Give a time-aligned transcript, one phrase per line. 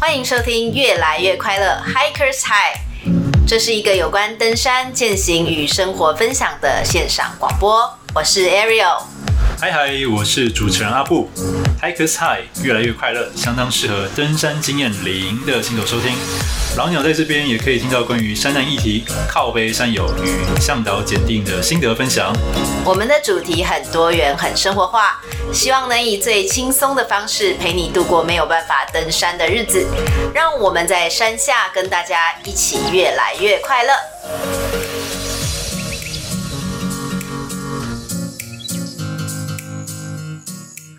[0.00, 2.78] 欢迎收听《越来越快乐 Hikers High》，
[3.48, 7.98] 这是一个有关登山、践行与生活分享的线上广播。
[8.14, 9.02] 我是 Ariel。
[9.60, 11.28] 嗨嗨，我是主持人阿布。
[11.80, 16.12] Hikers High，越来越快乐，相当适合登山经验零的新手收听。
[16.76, 22.32] 老鸟在这边也可以听到关于山难议题、靠背山友与向导检定的心得分享。
[22.84, 25.20] 我们的主题很多元、很生活化，
[25.52, 29.86] 希望能以最轻松的方式陪你度过没有办法登山的日子。
[30.34, 34.97] 让我们在山下跟大家一起越来越快乐。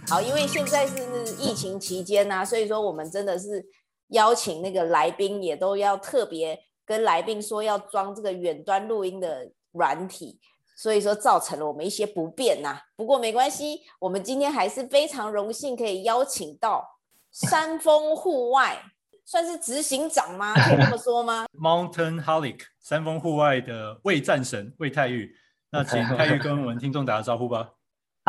[0.09, 0.95] 好，因为现在是
[1.37, 3.63] 疫情期间呐、所以说我们真的是
[4.07, 10.39] 邀请那个来宾，也都要特别跟来宾说要装这个远端录音的软体，
[10.75, 16.83] 所以说造成了我们一些不便呐、不过没关系，我们今天还是非常荣幸可以邀请到
[17.31, 18.81] 山峰户外，
[19.23, 20.55] 算是执行长吗？
[20.55, 21.45] 可以这么说吗？
[21.53, 25.35] Mountainholic 山峰户外的魏战神魏泰玉，
[25.69, 27.73] 那请泰玉跟我们听众打个招呼吧。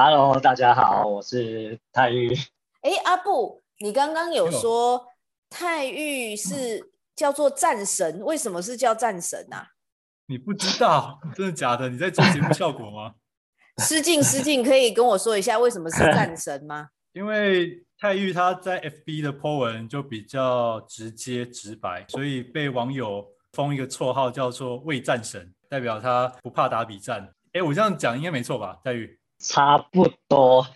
[0.03, 2.34] Hello，大家好，我是泰玉。
[2.81, 5.07] 哎，阿布，你刚刚有说
[5.51, 9.73] 泰玉是叫做战神，为什么是叫战神啊？
[10.25, 11.91] 你不知道， 真的假的？
[11.91, 13.17] 你在做节目效果吗？
[13.84, 16.89] 失敬失敬，可以跟我说一下为什么是战神吗？
[17.12, 27.35] 因为泰玉他在 FB 的 po 文就比较直接直白，所以被网友封一个绰号叫做“魏战神”，代表他不怕打比战。
[27.53, 29.20] 哎，我这样讲应该没错吧，泰玉？
[29.41, 30.66] 差不多，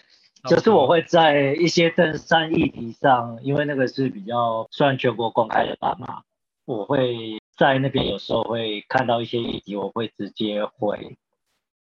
[0.49, 6.23] 就是我会在一些登山议题上，因为那个是比较算全国公开的吧嘛，
[6.65, 11.19] 我会在那边有时候会看到一些议题，我会直接回，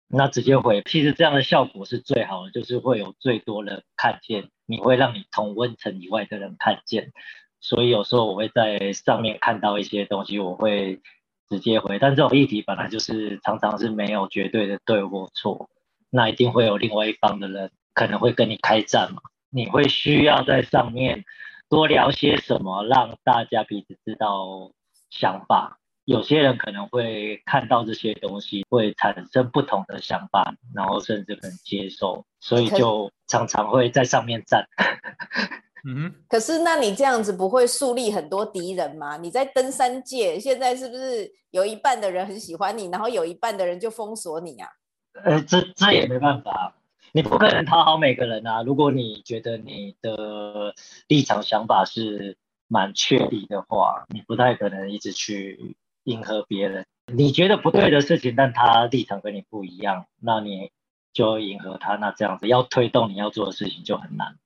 [0.08, 7.12] 那直接回，其实这样的效果是最好的，就是会有最多人看见，你会让你同温层以外的人看见，
[7.60, 11.02] 所以有时候我会在上面看到一些东西，我会
[11.50, 15.70] 直接回，但这种议题本来就是常常是没有绝对的对或错。
[16.10, 19.22] 那一定会有另外一方的人可能会跟你开战嘛？
[19.50, 21.24] 你会需要在上面
[21.70, 24.72] 多聊些什么，让大家彼此知道
[25.10, 25.78] 想法。
[26.06, 34.66] 有些人可能会看到这些东西，会产生不同的想法，然后甚至可能接受，所以就常常会在上面站。
[35.88, 39.18] 嗯，可是那你这样子不会树立很多敌人吗？
[39.18, 44.68] 你在登山界现在是不是有一半的人很喜欢你，然后有一半的人就封锁你啊？
[45.14, 46.76] 呃，这这也没办法，
[47.12, 48.64] 你不可能讨好每个人啊。
[48.64, 50.74] 如果你觉得你的
[51.08, 52.38] 立场想法是
[52.68, 56.86] 蛮确立的话，你不太可能一直去迎合别人。
[57.12, 60.72] 你觉得不对的事情，但他立场跟你不一样，那你
[61.12, 61.96] 就迎合他。
[61.96, 64.38] 那这样子要推动你要做的事情就很难。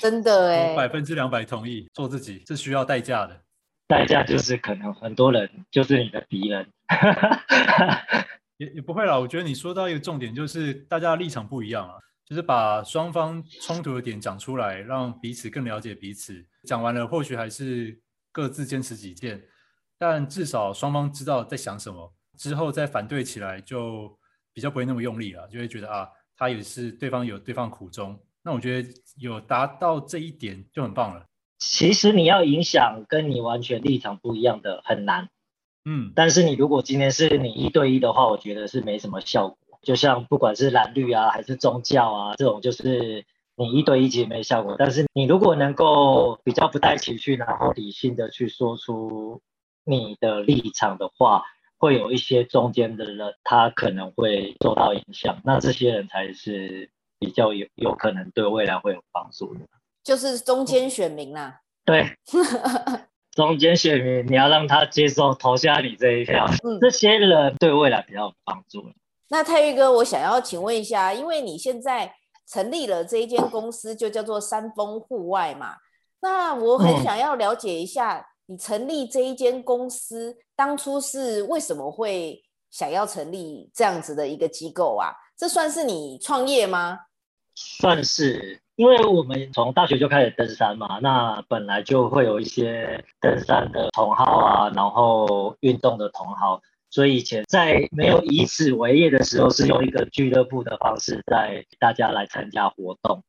[0.00, 3.40] 真的哎，百分之两百同意，做自己是需要代价的。
[3.88, 6.68] 代价就是可能很多人就是你的敌人。
[8.62, 16.44] 也也不会啦，我觉得你说到一个重点，就是大家的立场不一样啊，就是把双方冲突的点讲出来，让彼此更了解彼此。
[16.68, 19.42] 讲完了，或许还是各自坚持己见，
[19.98, 24.16] 但至少双方知道在想什么，之后再反对起来就
[24.52, 28.16] 比较不会那么用力了，就会觉得啊，他也是对方有对方苦衷。
[28.44, 31.26] 那我觉得有达到这一点就很棒了。
[31.58, 35.28] 其实你要影响跟你完全立场不一样的很难。
[35.84, 39.56] 嗯，但是你如果今天是你一对一的话，我觉得是没什么效果。
[39.82, 43.24] 就像不管是蓝绿啊，还是宗教啊，这种就是
[43.56, 44.76] 你一对一其实没效果。
[44.78, 49.40] 但是你如果能够比较不带情绪，然后理性的去说出
[49.84, 51.42] 你的立场的话，
[51.78, 55.40] 会有一些中间的人他可能会受到影响。
[55.44, 59.60] 那这些人才是比较有有可能对未来会有帮助的，
[60.04, 61.60] 就是中间选民啦、啊。
[61.84, 62.16] 对。
[63.32, 68.84] 中间选民，你要让他接受投下你这一票，嗯，这些人对未来比较有帮助。
[69.28, 72.14] 那泰玉哥，我想要请问一下，因为你现在
[72.46, 75.76] 成立了这一间公司，就叫做山峰户外嘛，
[76.20, 85.12] 那我很想要了解一下，你成立这一间公司，当初是为什么会想要成立这样子的一个机构啊？
[85.36, 86.98] 这算是你创业吗？
[87.54, 88.61] 算是。
[88.76, 103.22] 因为我们从大学就开始登山嘛，那本来就会有一些登山的同好啊，然后运动的同好，所以以前在没有以此为业的时候，是用一个俱乐部的方式带大家来参加活动。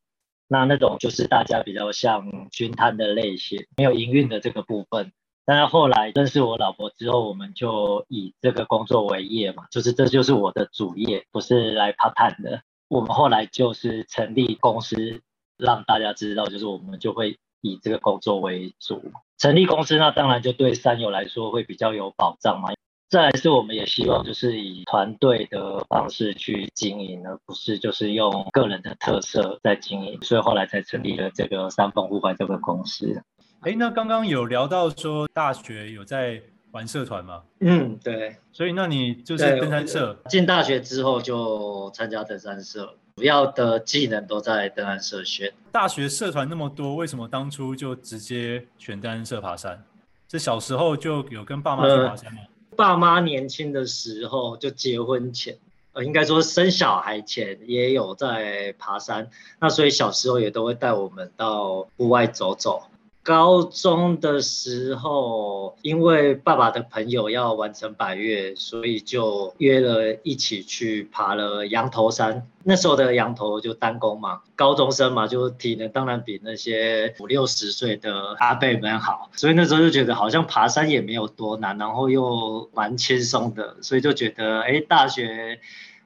[0.48, 5.12] 那那种就是大家比较像军摊的类型，没有营运的这个部分。
[5.46, 12.62] 但是后来认识我老婆之后，我们就以这个工作为业嘛，就是这就是我的主业，不是来 part time 的。
[12.88, 15.22] 我们后来就是成立公司。
[15.66, 19.02] 让大家知道，就是我们就会以这个工作为主。
[19.38, 22.70] 成立公司，那当然就对三友来说会比较有保障嘛。
[23.10, 33.22] 再来是我们也希望就是以团队的方式去经营，而不是就是用个人的特色在经营，所以后来才成立了这个三丰户外这个公司。
[33.62, 36.42] 哎，那刚刚有聊到说大学有在
[36.74, 37.42] 玩社团嘛？
[37.62, 38.36] 嗯，对。
[38.52, 40.16] 所以那你就是登山社。
[40.28, 45.54] 进大学之后就参加登山社，主要的技能都在登山社学。
[45.72, 49.84] 大学社团那么多，为什么当初就直接选登山社爬山？
[50.30, 52.40] 是小时候就有跟爸妈去爬山吗？
[52.42, 55.56] 呃爸妈年轻的时候就结婚前，
[55.92, 59.30] 呃，应该说生小孩前也有在爬山，
[59.60, 62.82] 那所以小时候也都会带我们到户外走走。
[63.24, 72.46] 高中的时候，因为爸爸的朋友要完成百岳，所以就约了一起去爬了羊头山。
[72.64, 85.60] 那时候的羊头就单攻嘛，高中生嘛，就体能当然比那些五六十岁的阿伯们好，所以那时候就觉得好像爬山也没有多难，然后又蛮轻松的，所以就觉得哎，大学。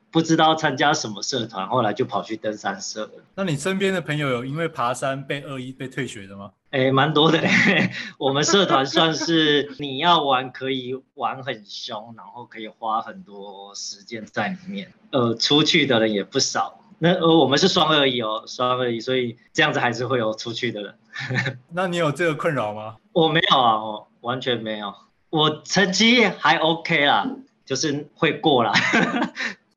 [0.10, 3.12] 不知道参加什么社团，后来就跑去登山社了。
[3.36, 6.52] 那你身边的朋友有因为爬山被二一被退学的吗？
[6.70, 7.40] 哎、欸，蛮多的。
[8.20, 14.92] 我们社团算是你要玩可以玩很凶，然后可以花很多时间在里面。
[15.12, 16.82] 呃，出去的人也不少。
[17.00, 20.96] 那呃，我们是双二一哦，双二一，所以这样子还是会有出去的人。
[21.72, 22.98] 那你有这个困扰吗？
[23.14, 24.94] 我没有啊，我完全没有。
[25.30, 27.30] 我成绩还 OK 啦，
[27.66, 28.74] 就是会过啦。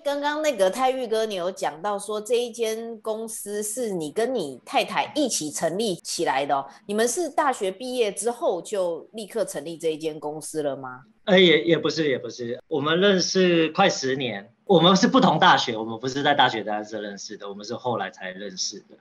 [0.02, 6.64] 刚刚那个泰玉哥，你有讲到说这一间公司是你跟你太太一起成立起来的哦。
[6.86, 11.02] 你们是大学毕业之后就立刻成立这一间公司了吗？
[11.24, 12.60] 哎，也也不是，也不是。
[12.68, 18.96] 我们认识快十年，我们是不同大学，我们不是在大学单身认识的，我们是后来才认识的。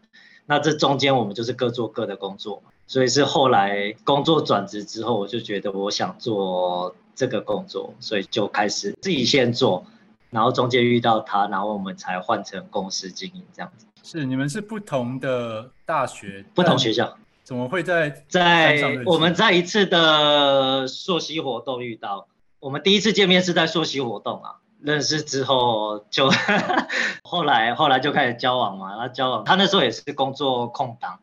[0.46, 9.86] 那这中间我们就是各做各的工作嘛，所以是后来工作转职之后，我就觉得我想做这个工作，所以就开始自己先做。
[10.30, 13.86] 然后中间遇到他，然后我们才换成公司经营这样子。
[14.04, 22.28] 是你们是不同的大学，不同学校，怎么会在在我们在一次的溯溪活动遇到？
[22.60, 26.30] 我们第一次见面是在溯溪活动啊，认识之后就
[27.24, 31.20] 后来后来就开始交往嘛，然后交往他那时候也是工作空档。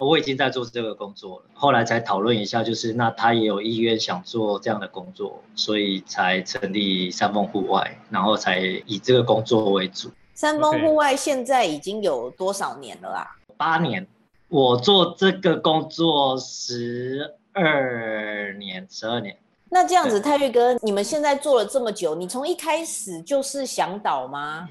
[0.00, 10.10] 我已经在做这个工作了，后来才讨论一下，就是那他也有意愿想做这样的工作，所以才成立三峰户外，然后才以这个工作为主。
[10.34, 13.26] 三峰户外现在已经有多少年了啊？
[13.58, 14.06] 八年，
[14.48, 19.36] 我做这个工作十二年，十二年。
[19.68, 24.66] 那这样子，泰玉哥，你们现在做了这么久，你从一开始就是想导吗？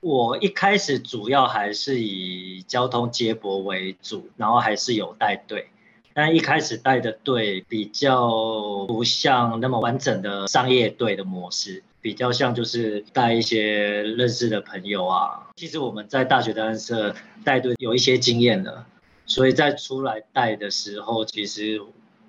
[0.00, 5.68] 我一开始主要还是以交通接驳为主，然后还是有带队，
[6.14, 15.50] 但一开始带的队比较不像那么完整的商业队的模式，比较像就是带一些认识的朋友啊。
[15.56, 17.14] 其实我们在大学登山社
[17.44, 18.86] 带队有一些经验了，
[19.26, 21.78] 所以在出来带的时候，其实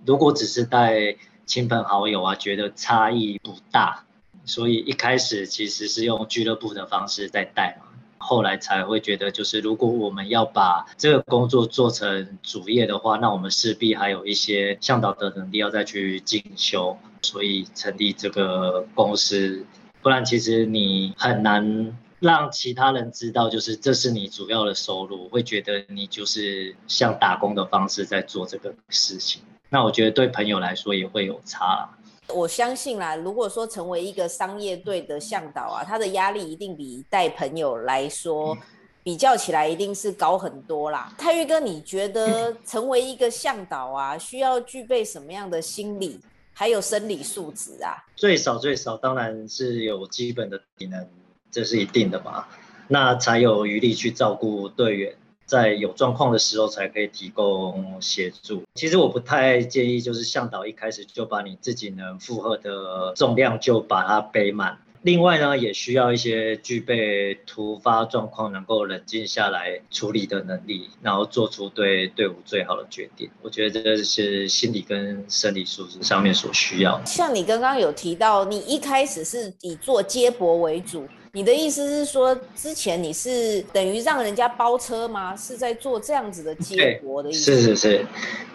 [0.06, 1.15] 如果只是带
[1.45, 4.03] 亲朋好友啊，觉得差异不大。
[4.46, 19.66] 所以一开始其实是用俱乐部的方式在带嘛，后来才会觉得，就是如果我们要把这个工作做成主业的话，那我们势必还有一些向导的能力要再去进修，所以成立这个公司，
[20.02, 29.42] 不然其实你很难让其他人知道，就是这是你主要的收入，会觉得你就是像打工的方式在做这个事情。
[29.69, 31.90] 那我觉得对朋友来说也会有差。
[32.33, 38.57] 我相信啦，如果说成为一个商业队的向导啊，他的压力一定比带朋友来说
[39.04, 41.14] 比较起来一定是高很多啦。
[41.18, 46.19] 泰玉哥，你觉得成为一个向导啊，需要具备什么样的心理
[46.54, 47.97] 还有生理素质啊？
[48.16, 51.07] 最少最少当然是有基本的体能，
[51.50, 52.47] 这是一定的嘛，
[52.88, 55.16] 那才有余力去照顾队员。
[55.52, 58.64] 在有状况的时候才可以提供协助。
[58.74, 64.80] 其实我不太建议，就是向导一开始就把你自己能负荷的重量就把它背满。
[65.02, 73.30] 另外呢，也需要一些具备突发状况能够冷静下来处理的能力，然后做出对队伍最好的决定。
[73.42, 77.02] 我觉得这是心理跟生理素质上面所需要。
[77.04, 81.06] 像你刚刚有提到，你一开始是以做接驳为主。
[81.33, 85.33] 你的意思是说，之前你是等于让人家包车吗？
[85.33, 87.56] 是在做这样子的接驳的意思？
[87.56, 88.06] 是是是，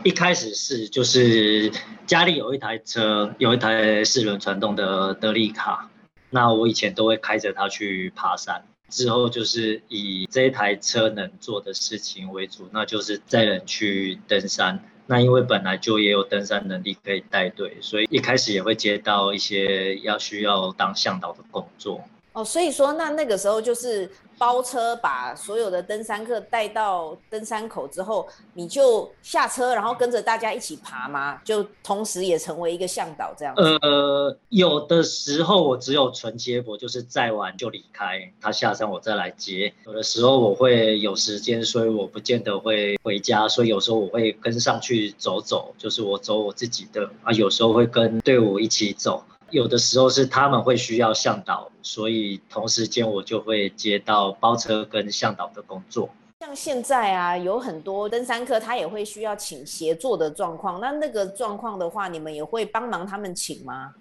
[0.05, 1.73] 一开始是就是
[2.07, 5.89] 家里有一台车，有一台四轮传动的德利卡，
[6.29, 8.63] 那我以前都会开着它去爬山。
[8.91, 14.85] 之后就是以这一台车能做的事情为主，那就是载人去登山。
[15.07, 22.05] 那因为本来就也有登山能力可以带队，所以一开始也会接到一些要需要当向导的工作。
[22.37, 24.09] 哦，所以说那那个时候就是。
[24.39, 31.41] 包车把所有的登山客带到登山口之后，你就下车，然后跟着大家一起爬吗？
[31.43, 33.63] 就同时也成为一个向导这样子。
[33.81, 39.73] 呃，有的时候我只有纯接驳，就是载完就离开，他下山我再来接。
[39.87, 47.33] 有的时候我会有时间，所以我不见得会回家，所以有时候我会跟上去走走，就是我走我自己的啊。
[47.33, 49.25] 有时候会跟队伍一起走。
[49.51, 56.09] 有的时候是他们会需要向导，所以同时间我就会接到包车跟向导的工作。
[56.41, 63.95] 像现在啊，有很多登山客他也会需要请协作的状况，那那个状况的话，你们也会帮忙他们请吗？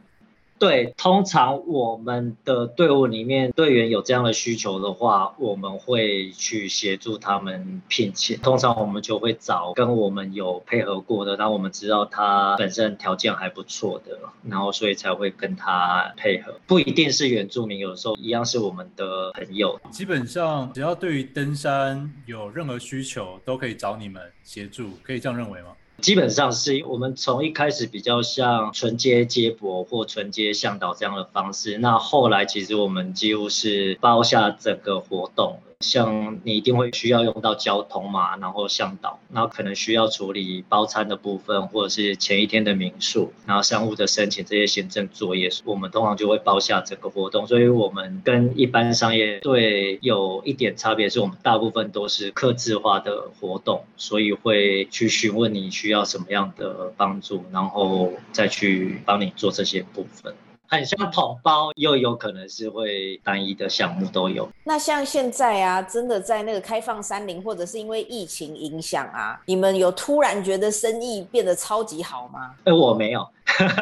[0.57, 8.38] 对，通常我们的队伍里面队员有这样的需求的话，我们会去协助他们聘请。
[8.38, 14.17] 通常我们就会找跟我们有配合过的，然后我们知道他本身条件还不错的，
[14.50, 16.57] 然后所以才会跟他配合。
[16.65, 19.79] 不一定是原住民，有时候一样是我们的朋友。
[19.91, 25.69] 基本上只要对于登山有任何需求，都可以找你们协助，可以这样认为吗？
[26.02, 35.60] 基本上是我们从一开始比较像纯接接驳或纯接向导这样的方式，那后来其实我们几乎是包下整个活动。
[35.79, 47.46] 像你一定会需要用到交通嘛，然后向导，然后可能需要处理包餐的部分，或者是前一天的民宿，然后商务的申请这些行政作业，我们通常就会包下整个活动。
[47.48, 60.34] 所以我们跟一般商业对有一点差别，是我们大部分都是客制化的活动，所以会去询问你需要什么样的帮助，然后再去帮你做这些部分。
[60.67, 64.50] 很像统包，又有可能是会单一的项目都有。
[64.63, 72.51] 那像现在啊，真的在那个开放三零，或者是因为疫情影响啊，你们有突然觉得生意变得超级好吗？
[72.65, 73.27] 哎、欸，我没有，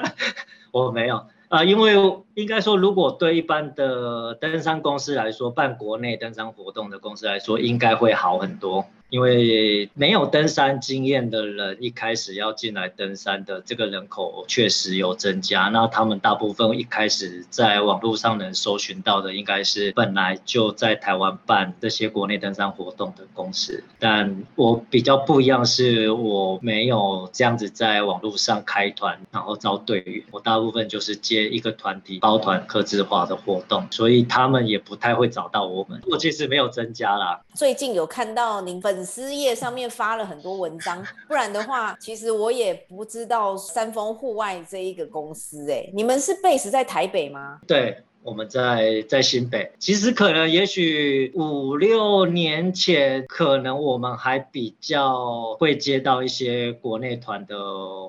[0.71, 1.25] 我没有。
[1.49, 1.95] 啊，因为
[2.35, 8.85] 应该说，如果对一般的登山公司来说，办国内登山活动的公司来说，应该会好很多。
[9.09, 15.65] 因为没有登山经验的人，一开始要进来登山的这个人口确实有增加。
[15.65, 23.83] 那他们大部分一开始在网络上能搜寻到的，应该是本来就在台湾办这些国内登山活动的公司。
[23.99, 30.23] 但我比较不一样，是我没有这样子在网络上开团，然后招队员。
[30.31, 36.01] 我大部分就是接一个团体包团客制化的活动，所以他们也不太会找到我们。
[36.09, 37.41] 我其实没有增加啦。
[37.53, 38.93] 最近有看到您粉。
[38.93, 45.67] 粉丝页上面发了很多文章， 不然的话，其实我也不知道山峰户外这一个公司。
[45.71, 47.59] 哎，你们是 base 在台北吗？
[47.67, 48.03] 对。
[48.23, 57.57] 我们在在新北，其实可能也许五六年前，可能我们还比较会接到一些国内团的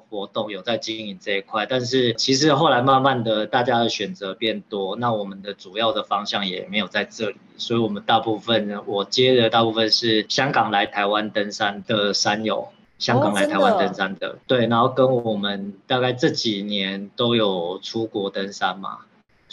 [0.09, 1.67] 活动，有在经营这一块。
[1.67, 12.69] 但是其实后来慢慢的，大家的选择变多，那我们的主要的方向也没有在这里，所以我们大部分呢，我接的大部分是香港来台湾登山的山友，
[12.99, 18.99] 香港来台湾登山的，对，然后跟我们大概这几年都有出国登山嘛。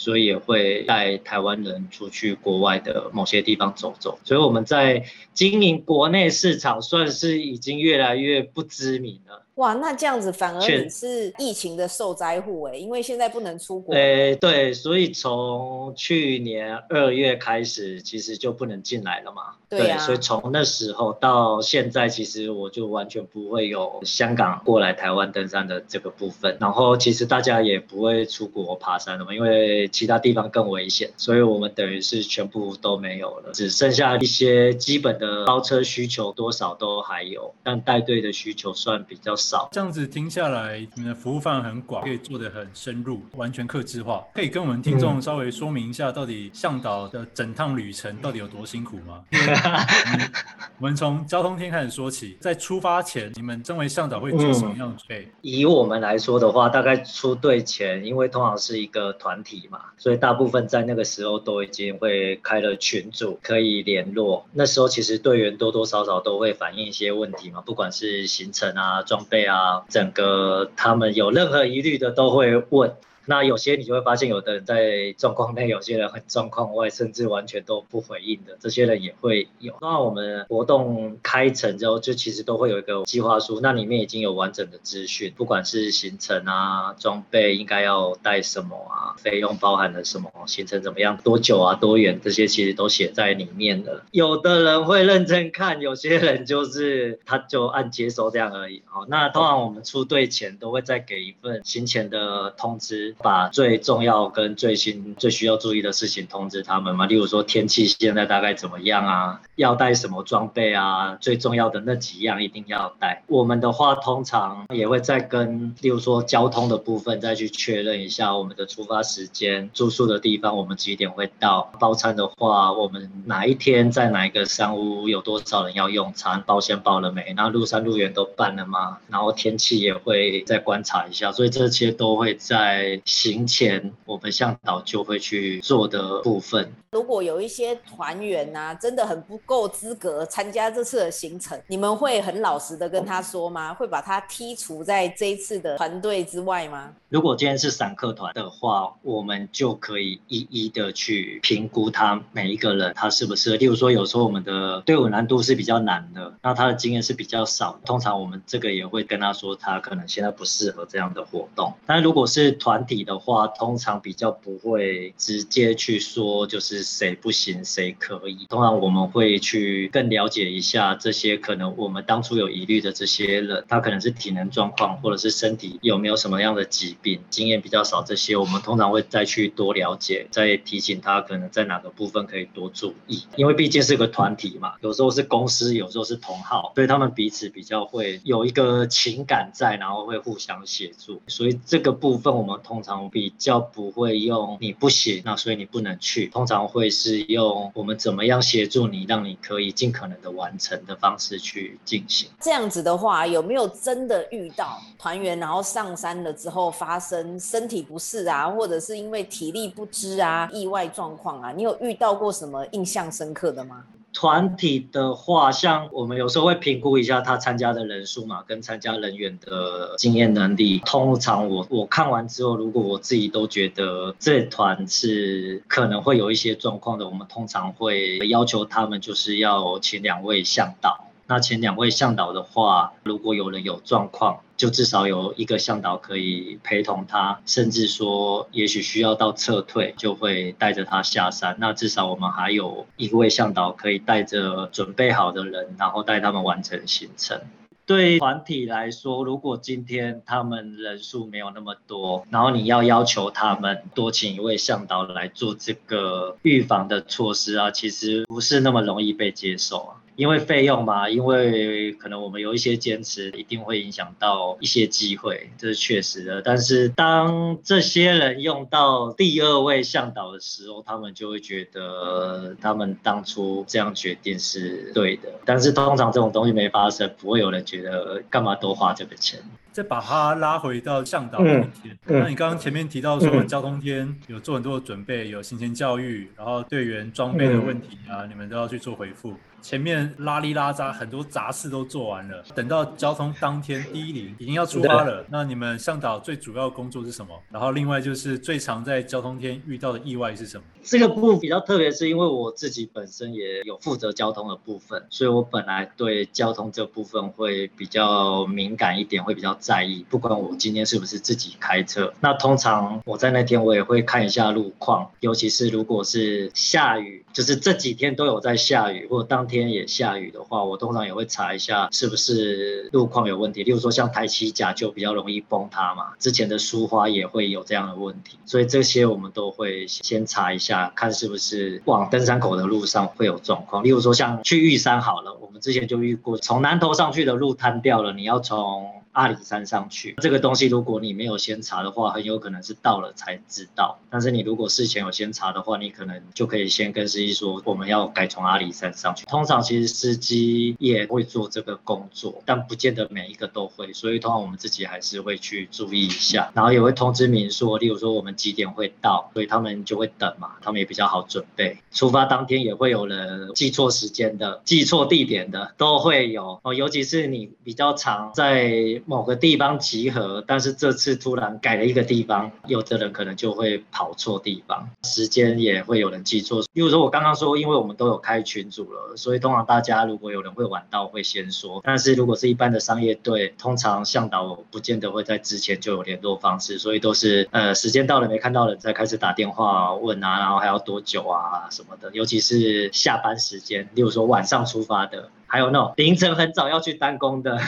[0.02, 9.46] 所以也会带台湾人出去国外的某些地方走走，所以我们在经营国内市场，算是已经越来越不知名了。
[9.62, 13.94] 哇，那这样子反而你是疫情的受灾户哎，因为现在不能出国。
[13.94, 19.54] 哎，对，所以从去年二月开始，其实就不能进来了嘛。
[19.68, 19.98] 对啊。
[19.98, 26.56] 对，所以从那时候到现在，其实我就完全不会有香港过来台湾登山的这个部分。
[26.58, 39.51] 然后其实大家也不会出国爬山了嘛，因为其他地方更危险，所以我们等于是全部都没有了，只剩下一些基本的包车需求，多少都还有，但带队的需求算比较少。
[39.70, 44.24] 这样子听下来，你们的服务范围很广，可以做得很深入，完全客制化。
[44.34, 49.22] 可以跟我们听众稍微说明一下，到底向导的整趟旅程到底有多辛苦吗？
[50.78, 55.28] 我们从交通天开始说起，在出发前，你们身为向导会做什么样的准备？
[55.42, 64.46] 以我们来说的话，大概出队前，因为通常是一个团体嘛，所以大部分在那个时候都已经会开了群组，可以联络。
[64.52, 72.94] 那时候其实队员多多少少都会反映一些问题嘛，不管是行程啊、装备对啊，整个他们有任何疑虑的都会问。
[73.26, 79.74] 那有些你就会发现，有的人在状况内，有些人很状况外，甚至完全都不回应的，这些人也会有。
[79.80, 94.02] 那我们活动开成之后，就其实都会有一个计划书，那里面已经有完整的资讯，不管是行程啊、装备应该要带什么啊、费用包含了什么、行程怎么样、多久啊、多远，这些其实都写在里面的。
[94.10, 98.82] 有的人会认真看，有些人就是他就按接收这样而已。
[98.86, 103.11] 好，那通常我们出队前都会再给一份行前的通知。
[103.18, 113.22] 把最重要跟最新最需要注意的事情通知他们嘛，例如说天气现在大概怎么样啊，要带什么装备啊，最重要的那几样一定要带。
[113.26, 121.70] 我们的话通常也会再跟，例如说交通的部分再去确认一下我们的出发时间、住宿的地方，我们几点会到。
[121.78, 127.34] 包餐的话，我们哪一天在哪一个山屋有多少人要用餐，包先报了没？
[127.36, 128.98] 然后入山入园都办了吗？
[129.08, 133.01] 然后天气也会再观察一下，所以这些都会在。
[133.04, 136.72] 行前我们向导就会去做的部分。
[136.92, 143.72] 如果有一些团员啊，真的很不够资格参加这次的行程，你们会很老实的跟他说吗？
[143.74, 146.92] 会把他剔除在这一次的团队之外吗？
[147.12, 153.56] 如果今天是散客团的话，我们就可以一一的去评估他每一个人他适不适合。
[153.56, 161.74] 例如说，有时候我们的队伍难度是比较难的，那他的经验是比较少，通常我们这个也会跟他说，他可能现在不适合这样的活动。
[161.84, 168.46] 但如果是团体的话，通常比较不会直接去说就是谁不行谁可以。
[168.48, 183.24] 通常我们会去更了解一下这些可能我们当初有疑虑的这些人，他可能是体能状况或者是身体有没有什么样的疾病，经验比较少这些，我们通常会再去多了解，再提醒他可能在哪个部分可以多注意。
[183.36, 191.20] 因为毕竟是个团体嘛，有时候是公司，有时候是同好，所以他们彼此比较会有一个情感在，然后会互相协助。
[191.26, 192.92] 所以这个部分我们通常。
[193.10, 196.28] 比较不会用你不行，那所以你不能去。
[196.28, 202.28] 通常会是用我们怎么样协助你，让你可以尽可能的完成的方式去进行。
[202.40, 211.52] 这样子的话，有没有真的遇到团员，然后上山了之后发生身体不适啊，或者是因为体力不支啊，意外状况啊？
[211.52, 213.84] 你有遇到过什么印象深刻的吗？
[214.14, 220.80] 团体的话，像我们有时候会评估一下他参加的人数嘛，跟参加人员的经验能力。
[220.84, 231.06] 通常我我看完之后，如果我自己都觉得这团是可能会有一些状况的，我们通常会要求他们就是要请两位向导。
[231.32, 241.56] 那前两位向导的话，如果有人有状况，就至少有一个向导可以陪同他，甚至说也许需要到撤退，就会带着他下山。
[241.58, 247.40] 那至少我们还有一位向导可以带着准备好的人，然后带他们完成行程。
[247.86, 259.96] 对团体来说，如果今天他们人数没有那么多，然后你要要求他们多请一位向导来做这个预防的措施啊，其实不是那么容易被接受啊。
[260.14, 266.42] 因为费用嘛，因为可能我们有一些坚持，一定会影响到一些机会，这是确实的。
[266.42, 275.30] 但是当这些人用到第二位向导的时候，他们就会觉得他们当初这样决定是对的。
[275.44, 279.40] 但是通常这种东西没发生，不会有人觉得干嘛多花这个钱。
[279.72, 289.34] 再把它拉回到向导那天，嗯嗯、那你刚刚前面提到说交通天有做很多的准备，有行前教育，然后队员装备的问题啊，嗯、你们都要去做回复。
[289.62, 297.32] 前面拉里拉扎很多杂事都做完了，等到交通当天第一轮已经要出发了，那你们向导最主要的工作是什么？
[297.48, 300.64] 然后另外就是最常在交通天遇到的意外是什么？
[300.82, 310.04] 这个部分比较特别，是因为我自己本身也有负责交通的部分，所以我本来对交通这部分会比较敏感一点，会比较在意。
[310.10, 323.62] 不管我今天是不是自己开车，那通常我在那天我也会看一下路况，尤其是如果是下雨，就是这几天都有在下雨，或当天也下雨的话，我通常也会查一下是不是路况有问题。
[323.62, 330.92] 例如说像台七甲就比较容易崩塌嘛，之前的苏花也会有这样的问题，所以这些我们都会先查一下。
[330.96, 339.01] 看是不是往登山口的路上会有状况，例如说像去玉山好了，我们之前就遇过，从南投上去的路瘫掉了，你要从。
[339.12, 343.98] 阿里山上去，这个东西如果你没有先查的话，很有可能是到了才知道。
[344.08, 349.26] 但是你如果事前有先查的话，你可能就可以先跟司机说，我们要改从阿里山上去。
[349.26, 361.76] 通常其实司机也会做这个工作，但不见得每一个都会，所以通常我们自己还是会去注意一下，然后也会通知民宿，例如说我们几点会到，所以他们就会等嘛，他们也比较好准备。
[361.90, 369.01] 出发当天也会有人记错时间的，记错地点的都会有哦，尤其是你比较常在。
[369.06, 376.62] 某个地方集合，但是这次突然改了一个地方，有的人可能就会跑错地方，时间也会有人记错。
[376.72, 381.80] 比如说我刚刚说，因为我们都有开群组了，所以通常大家如果有人会晚到，会先说。
[381.84, 395.28] 但是如果是一般的商业队，通常向导不见得会在之前就有联络方式，所以都是呃时间到了没看到人，再开始打电话问啊，然后还要多久啊什么的，尤其是下班时间，例如说晚上出发的。
[395.44, 397.58] 还有那种凌晨很早要去单工的，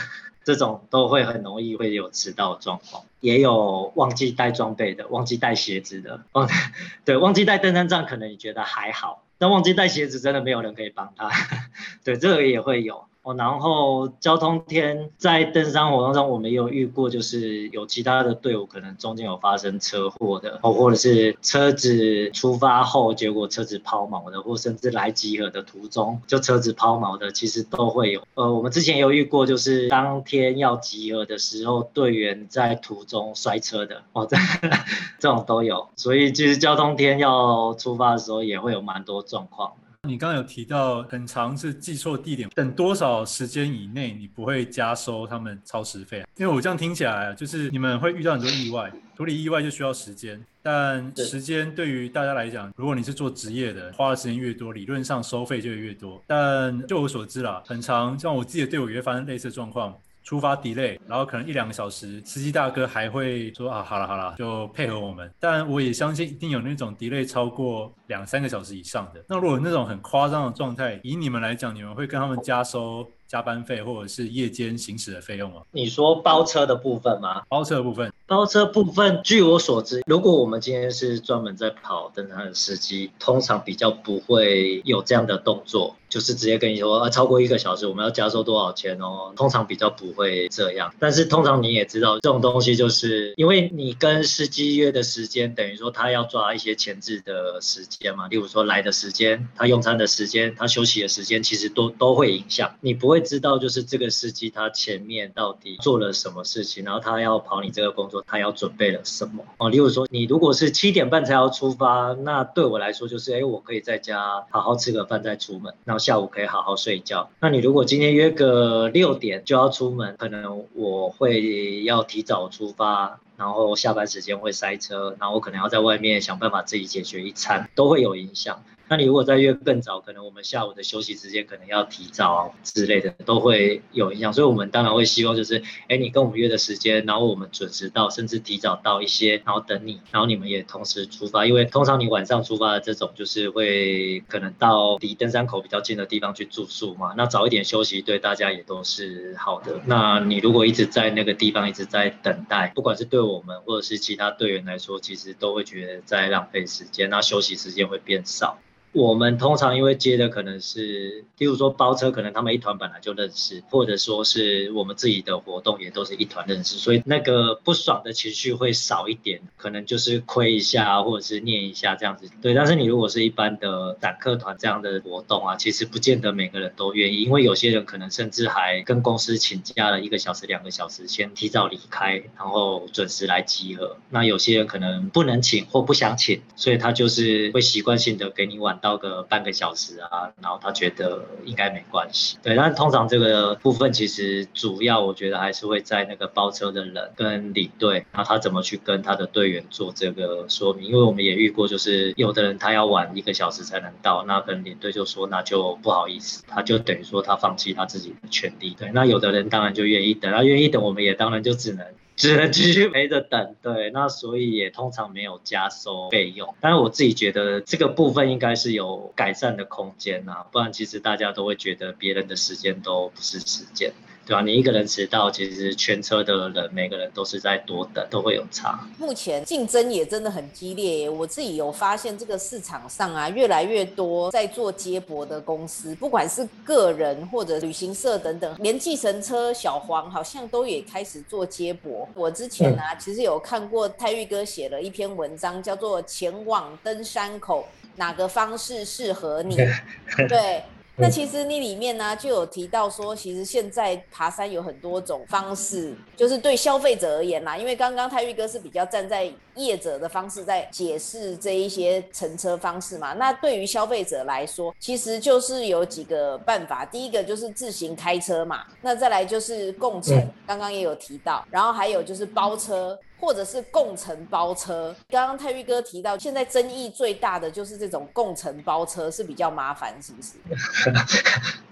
[0.45, 6.47] 这种都会很容易会有迟到状况，也有忘记带装备的，忘记带鞋子的，忘
[7.03, 11.29] 对忘记带登山杖，可能你觉得还好，但忘记带鞋子真的没有人可以帮他，
[12.05, 13.05] 对这个也会有。
[13.25, 28.21] 哦，然后交通天在登山活动中，我们有遇过，就是有其他的队伍可能中间有发生车祸的，哦，或者是车子出发后结果车子抛锚的，或甚至来集合的途中就车子抛锚的，其实都会有。
[28.35, 34.37] 呃，我们之前有遇过，就是当天要集合的时候，队员在途中摔车的，哦，这
[35.17, 35.87] 这种都有。
[35.95, 39.73] 所以其实交通天要出发的时候，也会有蛮多状况。
[40.05, 46.25] 你刚刚有提到很长是记错地点，等多少时间以内你不会加收他们超时费？
[46.37, 56.21] 因为我这样听起来就是你们会遇到很多意外，处理意外就需要时间，但时间对于大家来讲，如果你是做职业的，花的时间越多，理论上收费就会越多。
[56.27, 59.97] 但就我所知啦，很长像我自己的队伍也会发生类似的状况。
[60.25, 65.31] 出发 delay，然后可能一两个小时，司机大哥还会说啊，好了好了，就配合我们。
[65.39, 69.23] 但我也相信一定有那种 delay 超过两三个小时以上的。
[69.29, 75.61] 那如果那种很夸张的状态，以你们来讲，你们会跟他们加收加班费或者是夜间行驶的费用吗？
[75.71, 77.43] 你说包车的部分吗？
[77.49, 85.95] 包车的部分，包车部分，据我所知，如果我们今天是专门在跑登山的司机，通常比较不会有这样的动作。
[86.07, 89.33] 就是直接跟你说，啊，超过一个小时我们要加收多少钱哦。
[89.35, 98.29] 通常比较不会这样，但是通常你也知道，这种东西就是因为你跟司机约的时间，等于说他要抓一些前置的时间嘛。
[98.29, 102.73] 例如说来的时间，他用餐的时间，他休息的时间，其实都都会影响。
[102.79, 109.69] 你不会知道，就是这个司机他前面到底做了什么事情，然后他要跑你这个工作，他要准备了什么哦。
[109.69, 116.05] 例如说，你如果是七点半才要出发，那对我来说就是，哎，我可以在家好好吃个饭再出门，然后。
[116.05, 117.31] 下午可以好好睡觉。
[117.39, 128.61] 那你如果今天约个六点就要出门，可能我会要提早出发，然后下班时间会塞车，然后我可能要在外面想办法自己解决一餐，都会有影响。
[128.87, 134.31] 那你如果再约更早，可能我们下午的休息时间可能要提早之类的，都会有影响。
[134.31, 141.47] 所以，我们当然会希望就是，哎，你跟我们约的时间，然后我们准时到，甚至提早到一些，然后等你，然后你们也同时出发。
[141.47, 147.13] 因为通常你晚上出发的这种，就是会可能到离登山口比较近的地方去住宿嘛。
[147.17, 149.81] 那早一点休息，对大家也都是好的。
[149.87, 158.59] 那你如果一直在那个地方一直在等待，不管是对我们或者是其他队员来说，其实都会觉得在浪费时间，那休息时间会变少。
[158.95, 172.29] 我们通常因为接的可能是，例如说包车，可能他们一团本来就认识，或者说是我们自己的活动也都是一团认识，所以那个不爽的情绪会少一点，可能就是亏一下或者是念一下这样子。
[172.41, 183.97] 对，但是你如果是一般的散客团这样的活动啊，其实不见得每个人都愿意，因为有些人可能甚至还跟公司请假了一个小时、两个小时，先提早离开，然后准时来集合。
[184.09, 192.55] 那有些人可能不能请或不想请，所以他就是会习惯性的给你晚到个半个小时啊，然后他觉得应该没关系，对。
[192.55, 208.91] 但通常这个部分其实主要我觉得还是会在那个包车的人跟领队，那他怎么去跟他的队员做这个说明，因为我们也遇过，就是有的人他要晚一个小时才能到，那跟领队就说那就不好意思，他就等于说他放弃他自己的权利，对。
[208.93, 211.83] 那有的人当然就愿意等，他愿意等，我们也当然就只能。
[212.15, 216.55] 只能继续陪着等，对，那所以也通常没有加收费用。
[216.61, 223.91] 但是我自己觉得这个部分应该是有改善的空间啊，不然其实大家都会觉得别人的时间都不是时间。
[224.25, 224.41] 对吧？
[224.41, 228.79] 你一个人迟到，其实全车的人每个人都是在多等，都会有差。
[228.97, 242.07] 目前竞争也真的很激烈耶，我自己有发现这个市场上啊，越来越多在做接驳的公司，不管是个人或者旅行社等等，连计程车小黄好像都也开始做接驳。
[242.15, 249.55] 我之前啊，其实有看过泰玉哥写了一篇文章，叫做《前往登山口哪个方式适合你》，
[250.27, 250.63] 对。
[250.97, 263.13] 那其实你里面呢就有提到说，其实现在爬山有很多种方式，就是对消费者而言啦，因为刚刚泰玉哥是比较站在业者的方式在解释这一些乘车方式嘛。
[263.13, 272.97] 那对于消费者来说，其实就是有几个办法，第一个就是自行开车嘛，那再来就是共乘，刚刚也有提到，然后还有就是包车。
[273.17, 280.33] 或者是共乘包车，刚刚泰玉哥提到，现在争议最大的就是这种共乘包车是比较麻烦，是不是？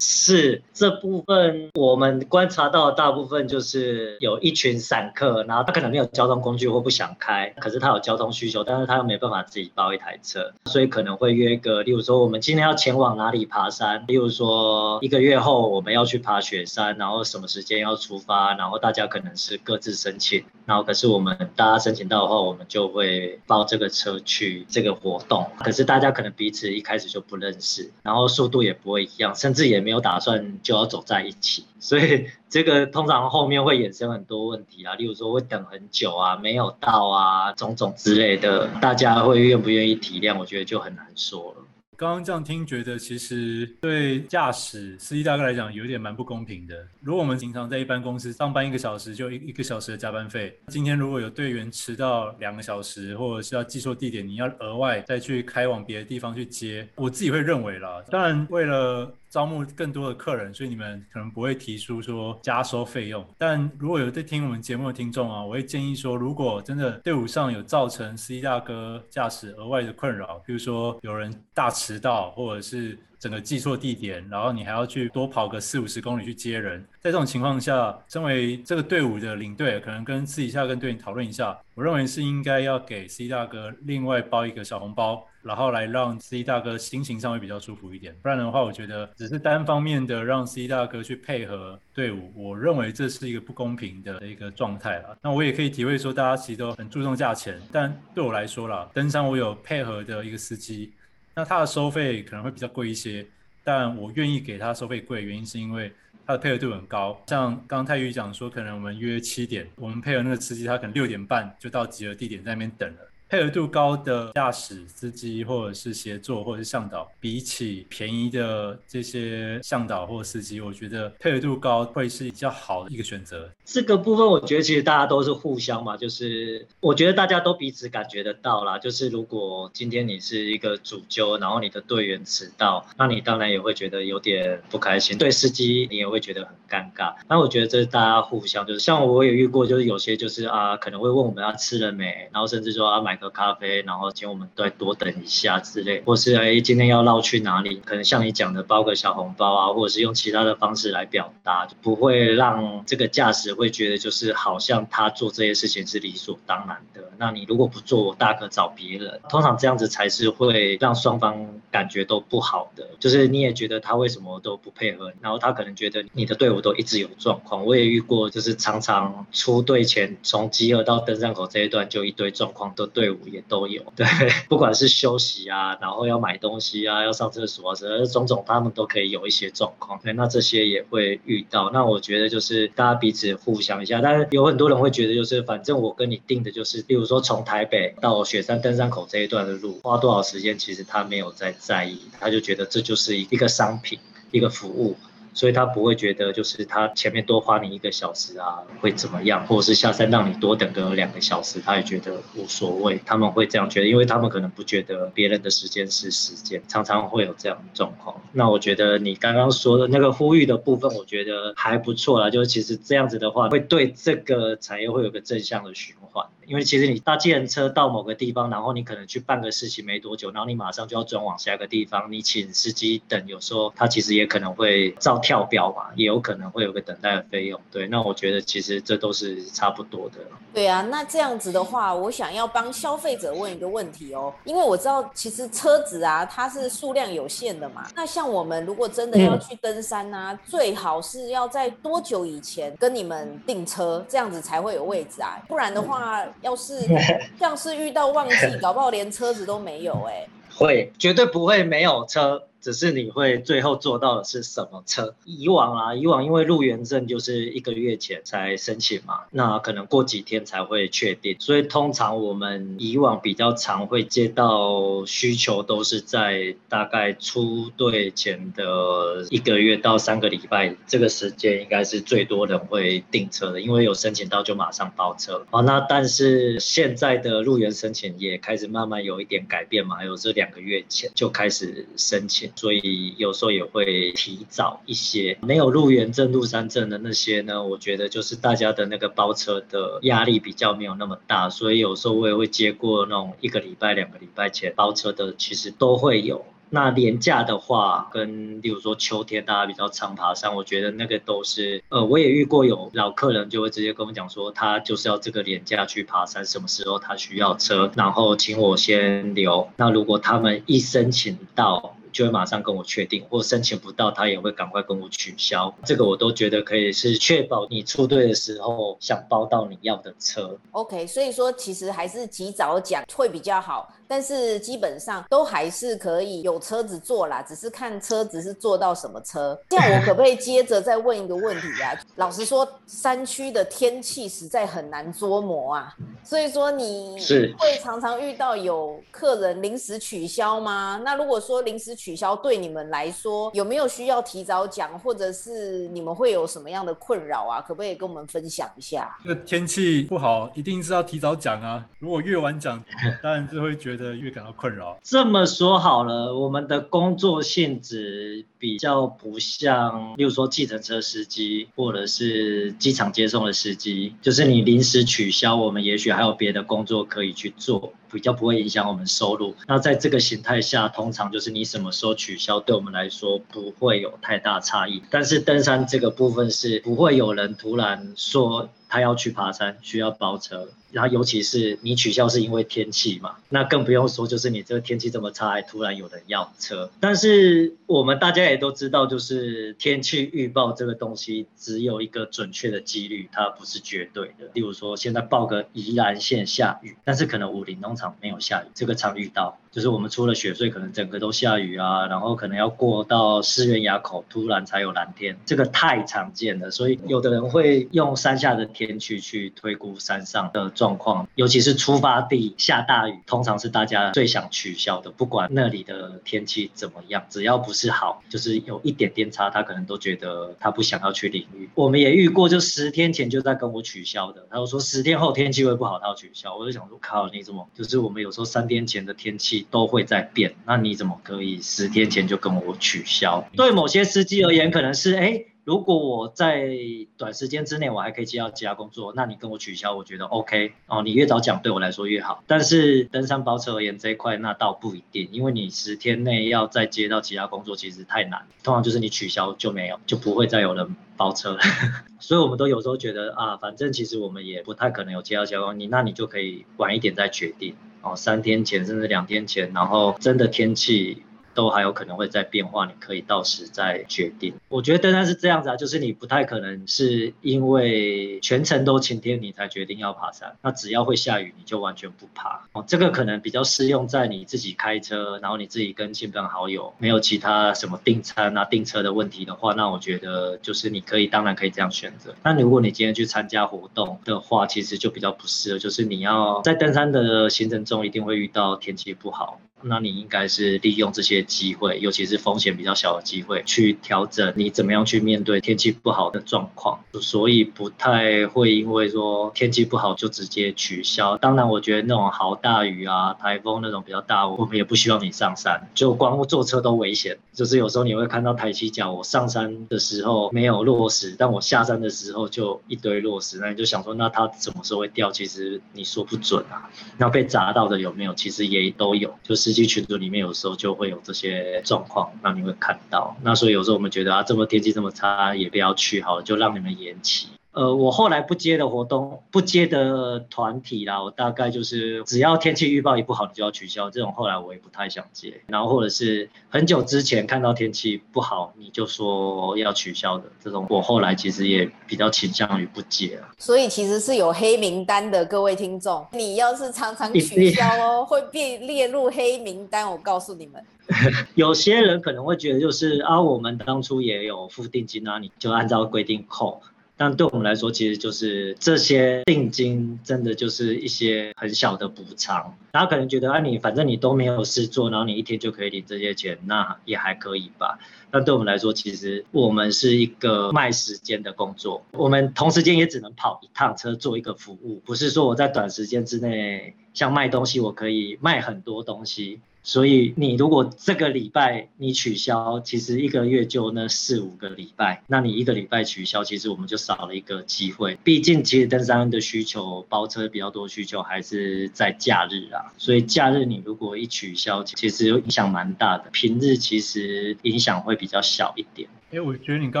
[0.00, 21.34] 是这部分我们观察到的大部分就是有一群散客，然后他可能没有交通工具或不想开，可是是他有交通需求，但是他又没办法自己包一台车，所以可能会约一个，例如说我们今天要前往哪里爬山，例如说一个月后我们要去爬雪山，然后什么时间要出发，然后大家可能是各自申请，然后可是我们。
[21.56, 25.46] 大家申请到的话，我们就会包这个车去这个活动。
[25.58, 31.64] 可是大家可能彼此一开始就不认识，然后速度也不会一样，甚至也没有打算就要走在一起。
[31.80, 40.38] 所以这个通常后面会衍生很多问题啊，例如说会等很久啊，没有到啊，种种之类的，大家会愿不愿意体谅？
[40.38, 41.64] 我觉得就很难说了。
[41.96, 46.76] 刚刚这样听，觉得其实对驾驶司机大哥来讲有点蛮不公平的。
[47.00, 58.00] 如果我们经常在一般公司上班一个小时就一一个小时的加班费，今天如果有队员迟到两个小时，或者是要记错地点，你要额外再去开往别的地方去接，我自己会认为啦。
[58.10, 63.26] 当然为了招募更多的客人，所以你们可能不会提出说加收费用。
[63.36, 85.26] 但如果有在听我们节目的听众啊，我会建议说，如果真的队伍上有造成司机大哥驾驶额外的困扰，比如说有人大迟到，或者是整个记错地点，然后你还要去多跑个四五十公里去接人，在这种情况下，身为这个队伍的领队，可能跟私底下跟队员讨论一下，我认为是应该要给司机大哥另外包一个小红包。
[85.44, 95.18] 然后来让司机大哥心情上会比较舒服一点，不然的话，我觉得只是单方面的让司机大哥去配合队伍，我认为这是一个不公平的一个状态了。
[95.22, 100.92] 那我也可以体会说，大家其实都很注重价钱，但对我来说啦，登山我有配合的一个司机，
[101.34, 103.26] 那他的收费可能会比较贵一些，
[103.62, 105.92] 但我愿意给他收费贵，原因是因为
[106.26, 107.20] 他的配合度很高。
[107.26, 113.10] 像刚刚泰宇讲说，可能我们约七点，我们配合那个司机，他可能六点半就到集合地点在那边等了。
[113.34, 123.50] 配合度高的驾驶司机，或者是协作，或者是向导，比起便宜的这些向导或司机，我觉得配合度高会是比较好的一个选择。
[123.64, 128.78] 这个部分，我觉得其实大家都是互相嘛，就是我觉得大家都彼此感觉得到啦。
[128.78, 135.18] 就是如果今天你是一个主揪，然后你的队员迟到，那你当然也会觉得有点不开心。
[135.18, 137.12] 对司机，你也会觉得很尴尬。
[137.28, 147.76] 那我觉得这是大家互相，就是像我也遇过，就是有些就是啊，可能会问我们要吃了没，然后甚至说要买喝咖啡，然后请我们再多等一下之类，或是哎，今天要绕去哪里？
[147.76, 157.00] 可能像你讲的，包个小红包啊，或者是用其他的方式来表达，就不会让这个驾驶会觉得就是好像他做这些事情是理所当然的。
[157.16, 159.20] 那你如果不做，我大可找别人。
[159.30, 162.90] 通常这样子才是会让双方感觉都不好的。
[163.00, 167.64] 就是你也觉得他为什么都不配合，然后他可能觉得你的队伍都一直有状况。
[167.64, 173.18] 我也遇过，就是常常出队前从集合到登山口这一段就一堆状况都对队伍。
[173.34, 174.06] 也都有，对，
[174.48, 181.70] 不管是休息啊，然后要买东西啊，要上厕所啊，这种种他们都可以有一些状况，对，那这些也会遇到。
[181.72, 193.98] 那我觉得就是大家彼此互相一下，但是有很多人会觉得就是反正我跟你定的就是，比如说从台北到雪山登山口这一段的路花多少时间，其实他没有在在意，他就觉得这就是一个商品，
[194.30, 194.96] 一个服务。
[195.34, 203.00] 所以他不会觉得就是他前面多花你一个小时啊会怎么样，或者是下山让你多等个两个小时，他也觉得无所谓。
[203.04, 208.14] 他们会这样觉得，因为他们可能不觉得别人的时间是时间，常常会有这样的状况。
[208.32, 212.30] 那我觉得你刚刚说的那个呼吁的部分，我觉得还不错啦。
[212.30, 216.26] 就是其实这样子的话，会对这个产业会有个正向的循环。
[216.46, 227.60] 因为其实你搭计程车到某个地方，然后你可能去办个事情没多久，然后你马上就要转往下一个地方，你请司机等，有时候他其实也可能会照跳表嘛，也有可能会有个等待的费用。
[227.70, 230.18] 对，那我觉得其实这都是差不多的。
[230.52, 237.88] 对啊，那这样子的话，我想要帮消费者问一个问题哦，因为我知道其实车子啊，它是数量有限的嘛。
[237.96, 246.24] 那像我们如果真的要去登山啊，嗯、最好是要在多久以前跟你们订车，这样子才会有位置啊，不然的话。
[246.40, 246.80] 要是
[247.38, 250.28] 像是遇到旺季，搞不好连车子都没有哎、欸。
[250.56, 252.42] 会，绝对不会没有车。
[252.64, 255.14] 只是你会最后做到的是什么车。
[255.26, 275.44] 以往啊，以往因为入园证就是一个月前才申请嘛，那可能过几天才会确定，所以通常我们以往比较常会接到需求都是在大概出队前的一个月到三个礼拜这个时间，应该是最多人会订车的，因为有申请到就马上包车。
[275.50, 285.36] 哦，那但是现在的入园申请也开始慢慢有一点改变嘛，还有这两个月前就开始申请，所以有时候也会提早一些。
[285.42, 296.44] 没有入园证、入山证的那些呢，我觉得就是大家的那个包车的压力比较没有那么大，所以有时候我也会接过那种一个礼拜、两个礼拜前包车的，其实都会有。
[296.70, 309.68] 那连假的话，跟例如说秋天大家比较常爬山，我觉得那个都是，呃，我也遇过有老客人就会直接跟我讲说，他就是要这个连假去爬山，什么时候他需要车，然后请我先留。
[309.76, 315.74] 那如果他们一申请到，就会马上跟我确定，或申请不到，他也会赶快跟我取消。
[315.84, 320.56] 这个我都觉得可以是确保你出队的时候想包到你要的车。
[320.70, 329.58] OK，所以说其实还是及早讲会比较好，但是基本上都还是可以有车子坐啦，只是看车子是坐到什么车。
[329.68, 331.92] 这样我可不可以接着再问一个问题啊？
[332.16, 337.18] 老实说，山区的天气实在很难捉摸啊，所以说你
[337.58, 341.00] 会常常遇到有客人临时取消吗？
[341.04, 347.60] 那如果说临时取取消对你们来说有没有需要提早讲，或者是你们会有什么样的困扰啊？
[347.60, 349.18] 可不可以跟我们分享一下？
[349.24, 351.84] 这天气不好，一定是要提早讲啊！
[351.98, 352.80] 如果越晚讲，
[353.20, 354.98] 当然就会觉得觉得越感到困扰。
[355.02, 367.92] 这么说好了，我们的工作性质比较不像，例如说计程车司机或者是机场接送的司机，就是你临时取消，我们也许还有别的工作可以去做。
[368.10, 369.56] 比较不会影响我们收入。
[369.66, 375.02] 那在这个形态下，通常就是你什么时候取消，对我们来说不会有太大差异。
[375.10, 380.68] 但是登山这个部分是不会有人突然说他要去爬山，需要包车。
[380.92, 386.88] 然后尤其是你取消是因为天气嘛，那更不用说，就是你这个天气这么差，还突然有人要车。
[387.00, 394.50] 但是我们大家也都知道，就是天气预报这个东西只有一个准确的几率，它不是绝对的。
[394.54, 399.58] 例如说现在报个宜兰县下雨，但是可能武陵农场没有下雨，这个常遇到。
[399.74, 406.70] 就是我们出了雪，所以可能整个都下雨啊，然后可能要过到思源垭口，突然才有蓝天，这个太常见了。
[406.70, 415.10] 所以有的人会用山下的天气去推估山上的状况，尤其是出发地下大雨，通常是大家最想取消的。
[415.10, 421.68] 不管那里的天气怎么样，只要不是好，就是有一点点差，他可能都觉得他不想要去领域。
[421.74, 426.56] 我们也遇过，就十天前就在跟我取消的，他就说十天后天气会不好，他要取消。
[426.56, 427.66] 我就想说，靠，你怎么？
[427.74, 429.63] 就是我们有时候三天前的天气。
[429.70, 433.48] 都会在变，那你怎么可以十天前就跟我取消？
[433.56, 436.68] 对某些司机而言，可能是哎，如果我在
[437.16, 441.02] 短时间之内我还可以接到其他工作，那你跟我取消，我觉得 OK 哦。
[441.02, 442.42] 你越早讲对我来说越好。
[442.46, 448.46] 但是登山包车而言这一块，那倒不一定，因为你十天内要再接到其他工作，其实太难。
[448.62, 451.60] 通常就是你取消就没有，就不会再有人包车了。
[452.20, 457.74] 所以我们都有时候觉得啊，反正其实我们也不太可能有接到其他工，你那你就可以晚一点再决定。
[458.04, 461.22] 哦，三天前甚至两天前，然后真的天气。
[461.54, 464.54] 都还有可能会再变化，你可以到时再决定。
[464.68, 472.66] 我觉得登山是这样子啊，就是你不太可能是因为全程都晴天你才决定要爬山，那只要会下雨你就完全不爬。
[472.72, 482.34] 哦，这个可能比较适用在你自己开车，然后你自己跟亲朋好友没有其他什么订餐啊、订车的问题的话，那我觉得就是你可以当然可以这样选择。
[482.42, 489.60] 那如果你今天去参加活动的话，其实就比较不适合，就是你要在登山的行程中一定会遇到天气不好。
[489.86, 496.98] 那你应该是利用这些机会，尤其是风险比较小的机会，去调整你怎么样去面对天气不好的状况。
[497.20, 501.36] 所以不太会因为说天气不好就直接取消。
[501.36, 505.86] 当然，我觉得那种豪大雨啊、台风那种比较大，我们也不希望你上山。
[505.94, 513.58] 就光坐车都危险，就是有时候你会看到抬起脚，我上山的时候没有落石，但我下山的时候就一堆落石。
[513.58, 515.30] 那你就想说，那它什么时候会掉？
[515.30, 516.88] 其实你说不准啊。
[517.18, 518.32] 那被砸到的有没有？
[518.32, 519.73] 其实也都有，就是。
[519.74, 523.36] 机群组里面有时候就会有这些状况，那你会看到。
[523.42, 527.48] 那所以有时候我们觉得啊，这么天气这么差，也不要去好了，就让你们延期。
[527.74, 534.08] 呃，我后来不接的活动，不接的团体啦，我大概就是只要天气预报一不好，你就要取消。
[534.08, 535.60] 这种后来我也不太想接。
[535.66, 543.48] 然后或者是很久之前看到天气不好，你就说要取消的这种，我后来其实也比较倾向于不接了。
[543.58, 550.08] 所以其实是有黑名单的，各位听众，你要是常常取消哦，会被列入黑名单。
[550.08, 550.80] 我告诉你们，
[551.56, 556.80] 有些人可能会觉得就是啊，我们当初也有付定金啊，你就按照规定扣。
[557.16, 562.76] 但对我们来说，其实就是这些定金，真的就是一些很小的补偿。
[562.92, 567.98] 然后可能觉得，啊，你反正你都没有事做，然后你一天就可以领这些钱，那也还可以吧。
[568.30, 579.60] 但对我们来说，其实我们是一个卖时间的工作，我们同时间也只能跑一趟车做一个服务，不是说我在短时间之内，像卖东西，我可以卖很多东西。
[579.84, 588.18] 所以你如果这个礼拜你取消，其实一个月就那四五个礼拜，那你一个礼拜取消，其实我们就少了一个机会。
[588.24, 592.94] 毕竟其实登山的需求，包车比较多需求还是在假日啊。
[592.96, 596.30] 所以假日你如果一取消，其实影响蛮大的。
[596.32, 599.08] 平日其实影响会比较小一点。
[599.34, 600.00] 哎，我觉得你刚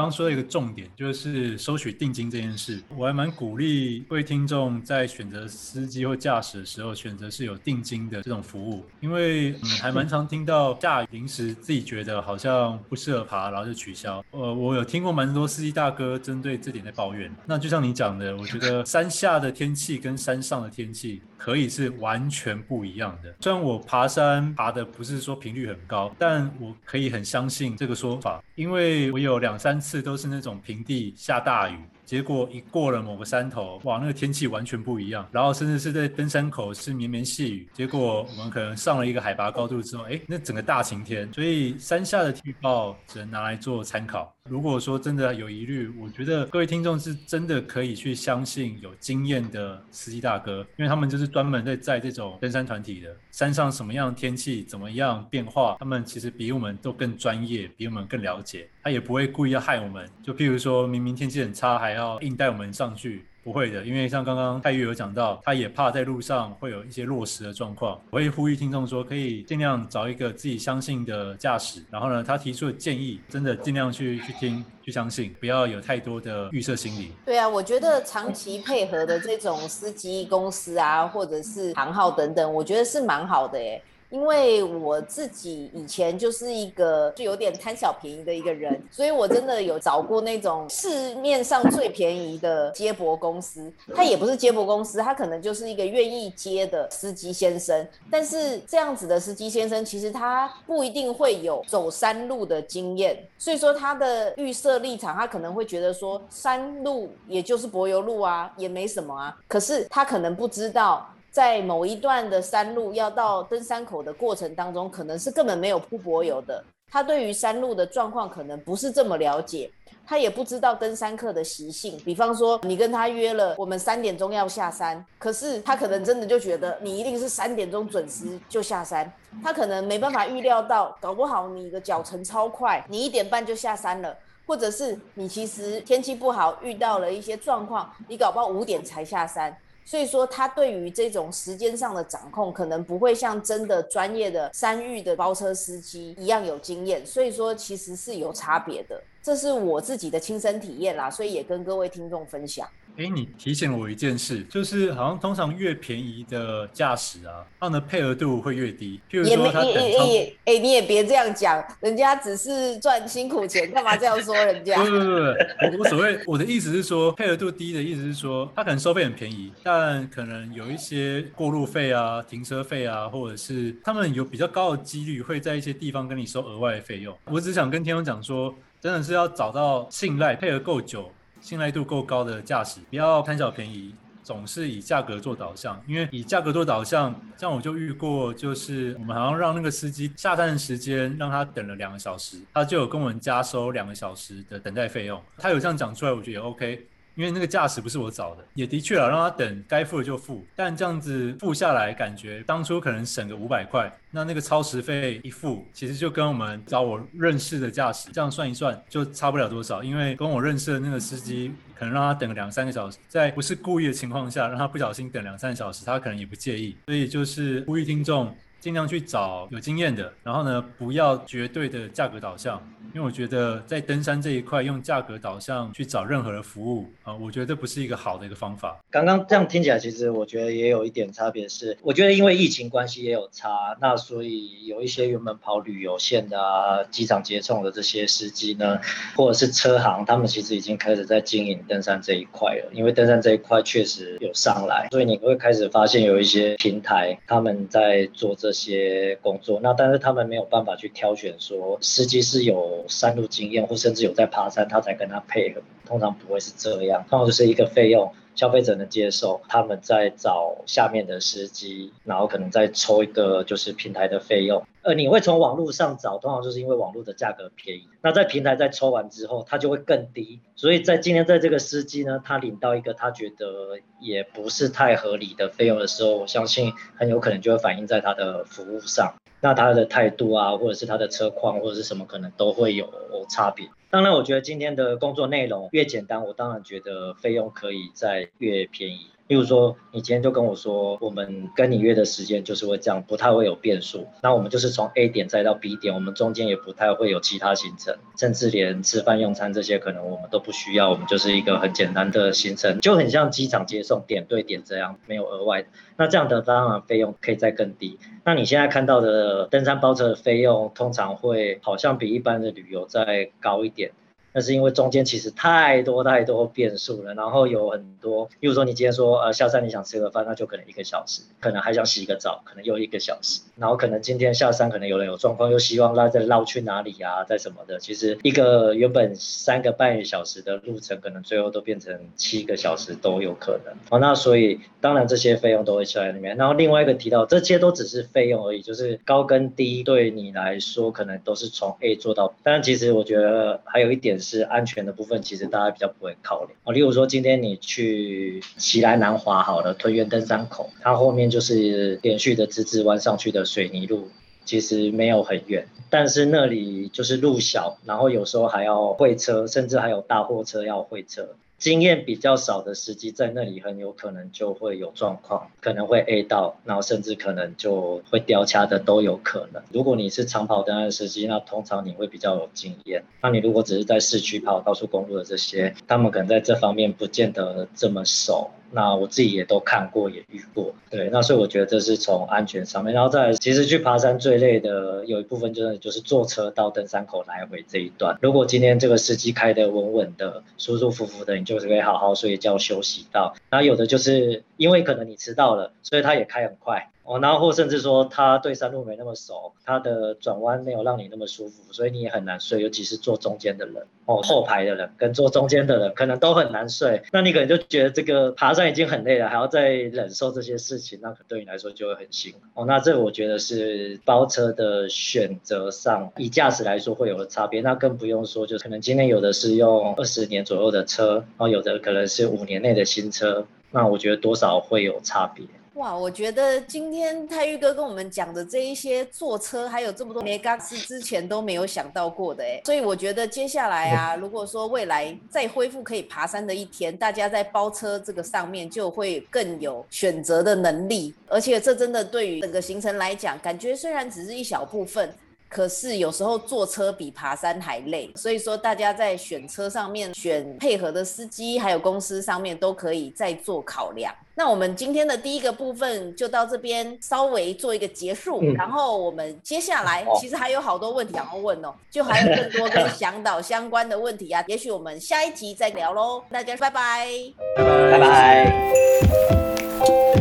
[0.00, 14.24] 刚说的一个重点就是收取定金这件事，我还蛮鼓励各位听众在选择司机或驾驶的时候，选择是有定金的这种服务，因为嗯，还蛮常听到下雨临时自己觉得好像不适合爬，然后就取消。
[14.30, 17.28] 呃，我有听过蛮多司机大哥针对这点在抱怨。
[17.44, 23.34] 那就像你讲的，我觉得山下的天气跟山上的天气可以是完全不一样的。
[23.40, 29.24] 虽然我爬山爬的不是说频率很高，但我可以很相信这个说法，因为我。
[29.24, 31.78] 有两三次都是那种平地下大雨。
[32.04, 35.26] 结果一过了某个山头，哇，那个天气完全不一样。
[35.32, 37.68] 然后甚至是在登山口是绵绵细雨。
[37.72, 41.32] 结果我们可能上了一个海拔高度之后，哎，那整个大晴天。
[41.32, 44.34] 所以山下的预报只能拿来做参考。
[44.50, 53.16] 如果说真的有疑虑，我觉得各位听众是真的可以去相信有经验的司机大哥，因为他们就是专门在载这种登山团体的。
[53.30, 58.68] 山上什么样天气怎么样变化，他们其实比我们都更专业，比我们更了解。
[58.84, 60.06] 他也不会故意要害我们。
[60.22, 67.98] 就譬如说明明天气很差，还要硬带我们上去，不会的，因为像刚刚泰岳有讲到，他也怕在路上会有一些落石的状况。
[68.10, 77.12] 我会呼吁听众说，可以尽量找一个自己相信的驾驶，然后呢，他提出的建议，真的尽量去去听、去相信，不要有太多的预设心理。
[77.24, 83.82] 对啊，我觉得长期配合的这种司机公司啊，或者是行号等等，我觉得是蛮好的耶。
[84.10, 93.72] 因为我自己以前就是一个就有点贪小便宜的一个人，所以我真的有找过那种市面上最便宜的接驳公司。
[93.94, 97.86] 他也不是接驳公司，他可能就是一个愿意接的司机先生。
[98.10, 109.36] 但是这样子的司机先生，其实他不一定会有走山路的经验，所以说他的预设立场，他可能会觉得说山路也就是柏油路啊，也没什么啊。
[109.48, 111.08] 可是他可能不知道。
[111.34, 116.62] 在某一段的山路要到登山口的过程当中，可能是根本没有铺柏油的。
[116.88, 119.68] 他对于山路的状况可能不是这么了解，
[120.06, 122.00] 他也不知道登山客的习性。
[122.04, 129.12] 比方说，你跟他约了，我们三点钟要下山，可是他可能真的就觉得你一定是三点钟准时就下山。
[129.42, 134.16] 他可能没办法预料到，搞不好你的脚程超快，你一点半就下山了，
[134.46, 139.52] 或者是你其实天气不好，遇到了一些状况，你搞不好五点才下山。
[139.84, 147.04] 所以说，他对于这种时间上的掌控，可能不会像真的专业的山域的包车司机一样有经验。
[147.04, 149.02] 所以说，其实是有差别的。
[149.24, 152.68] 这是我自己的亲身体验啦，所以也跟各位听众分享。
[152.98, 159.00] 哎，你提醒了我一件事，就是好像通常越便宜的驾驶啊，它的配合度会越低。
[159.10, 164.76] 譬如说他等，他也也哎，你也别这样讲，人家只是赚辛苦钱，干嘛这样说人家？
[164.76, 177.16] 不不不，我我所谓我的意思是说，配合度低的意思是说，他可能收费很便宜，但可能有一些过路费啊、停车费啊，或者是他们有比较高的几率会在一些地方跟你收额外的费用。
[177.24, 178.54] 我只想跟天众讲说，
[178.84, 181.10] 真的是要找到信赖、配合够久。
[181.40, 185.82] 信赖度够高的驾驶，不要贪小便宜，总是以价格做导向。
[185.86, 195.18] 因为以价格做导向，像我就遇过，就是我们好像让那个司机下单的时间让他等了两个小时，他就有跟我们加收两个小时的等待费用。
[195.38, 196.86] 他有这样讲出来，我觉得也 OK。
[197.14, 200.44] 因为那个驾驶不是我找的，也的确啊，让他等，该付的就付。
[200.56, 209.82] 但这样子付下来，感觉当初可能省个五百块，那那个超时费一付，其实就跟我们找我认识的驾驶这样算一算，就差不了多少。
[209.82, 216.76] 因为跟我认识的那个司机，可能让他等两三个小时，在不是故意的情况下，让他不小心等两三个小时，他可能也不介意。
[216.86, 218.34] 所以就是呼吁听众。
[218.64, 222.58] 尽量去找有经验的，然后呢，不要绝对的价格导向。
[222.94, 228.78] 因为我觉得在登山这一块，用价格导向去找任何的服务啊，我觉得不是一个好的一个方法。
[228.88, 238.78] 刚刚这样听起来，其实我觉得也有一点差别是，我觉得因为疫情关系也有差，那所以有一些原本跑旅游线的、机场接送的这些司机呢，
[239.16, 242.70] 或者是车行，他们其实已经开始在经营登山这一块了。
[242.72, 249.58] 因为登山这一块确实有上来，所以你会开始发现有一些平台他们在做这一些工作。
[249.60, 252.84] 那但是他们没有办法去挑选说司机是有。
[252.86, 264.62] 山路经验，或甚至有在爬山，他才跟他配合，通常不会是这样，通常就是一个费用，消费者能接受，他们在找下面的司机，然后可能再抽一个就是平台的费用。
[264.84, 267.88] 呃，你会从网络上找，通常就是因为网络的价格便宜。
[268.02, 270.40] 那在平台在抽完之后，它就会更低。
[270.56, 279.14] 所以在今天在这个司机呢，他领到一个他觉得也不是太合理的费用的时候，我相信很有可能就会反映在他的服务上。
[279.40, 282.90] 那他的态度啊，或者是他的车况或者是什么，可能都会有
[283.30, 283.66] 差别。
[283.88, 289.06] 当然，我觉得今天的工作内容越简单，我当然觉得费用可以再越便宜。
[289.26, 294.06] 例如说，你今天就跟我说，我们跟你约的时间就是会这样，不太会有变数。
[294.22, 305.64] 那我们就是从 A 点再到 B 点，我们中间也不太会有其他行程，甚至连吃饭用餐这些可能我们都不需要，我们就是一个很简单的行程，就很像机场接送，点对点这样，没有额外。
[305.96, 307.98] 那这样的当然费用可以再更低。
[308.24, 313.92] 那你现在看到的登山包车的费用，通常会好像比一般的旅游再高一点。
[314.34, 333.72] 那是因为中间其实太多太多变数了，然后有很多，比如说你今天说呃下山你想吃个饭，那就可能一个小时，可能还想洗个澡，可能又一个小时，然后可能今天下山可能有人有状况，又希望拉再绕去哪里、啊，再什么的，其实一个原本三个半小时的路程，可能最后都变成七个小时都有可能。
[333.88, 336.36] 好，那所以当然这些费用都会出在里面。
[336.36, 344.18] 然后另外一个提到，这些都只是费用而已，就是高跟低对你来说可能都是从 A 做到，但其实我觉得还有一点。
[344.24, 346.72] 是安全的部分，其实大家比较不会考虑啊。
[346.72, 354.08] 例如说，今天你去奇莱南华好了，屯园登山口，它后面就是连续的直直弯上去的水泥路，
[354.44, 361.36] 其实没有很远，但是那里就是路小，然后有时候还要会车，甚至还有大货车要会车。
[361.58, 369.62] 经验比较少的司机在那里很有可能就会有状况，可能会 A 到，然后甚至可能就会掉卡的都有可能。
[369.72, 373.04] 如果你是长跑登山司机，那通常你会比较有经验。
[373.22, 378.50] 那你如果只是在市区跑高速公路的这些，他们可能在这方面不见得这么熟。
[378.74, 388.18] 那我自己也都看过，也遇过，对，那所以我觉得这是从安全上面，然后再来，其实去爬山最累的有一部分就是就是坐车到登山口来回这一段。
[388.20, 393.34] 如果今天这个司机开得稳稳的、舒舒服服的，你就是可以好好睡觉休息到。
[393.50, 396.90] 那有的就是因为可能你迟到了，所以他也开很快。
[397.04, 407.02] 哦，然后或甚至说他对山路没那么熟，他的转弯没有让你那么舒服，所以你也很难睡，尤其是坐中间的人，哦，后排的人跟坐中间的人可能都很难睡。
[407.12, 412.38] 那你可能就觉得这个爬山已经很累了，还要再忍受这些事情，那可对你来说就会很辛苦。
[412.54, 417.60] 哦，那这我觉得是包车的选择上，以驾驶来说会有个差别。
[417.60, 425.44] 那更不用说，就可能今天有的是用二十年左右的车，然后有的可能是五年内的新车，那我觉得多少会有差别。
[425.74, 445.12] 哇，我觉得今天泰玉哥跟我们讲的这一些坐车，还有这么多梅嘎是之前都没有想到过的哎，所以我觉得接下来啊，如果说未来再恢复可以爬山的一天，大家在包车这个上面就会更有选择的能力，而且这真的对于整个行程来讲，感觉虽然只是一小部分。
[445.54, 454.12] 可是有时候坐车比爬山还累，所以说大家在选车上面选配合的司机，还有公司上面都可以再做考量。
[454.34, 466.20] 那我们今天的第一个部分就到这边稍微做一个结束，嗯、然后我们接下来其实还有好多问题想要问哦，就还有更多跟向导相关的问题啊， 也许我们下一集再聊喽。
[466.32, 467.08] 大家拜拜，
[467.56, 469.63] 拜拜拜拜。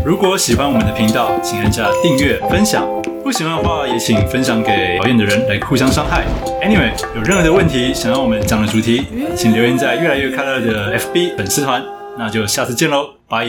[0.06, 2.86] 如果喜欢我们的频道，请按下订阅分享。
[3.24, 6.26] 不喜欢的话，也请分享给讨厌的人来互相伤害。
[6.62, 9.06] Anyway，有任何的问题想让我们讲的主题，
[9.36, 11.82] 请留言在越来越快乐的 FB 粉丝团。
[12.18, 13.48] 那就下次见喽，拜。